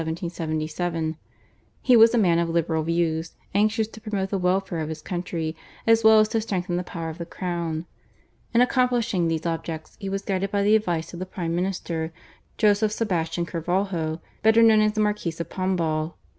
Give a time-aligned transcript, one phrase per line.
[1.83, 5.55] He was a man of liberal views, anxious to promote the welfare of his country,
[5.85, 7.85] as well as to strengthen the power of the crown.
[8.51, 12.11] In accomplishing these objects he was guided by the advice of the prime minister,
[12.57, 16.15] Joseph Sebastian Carvalho, better known as the Marquis of Pombal.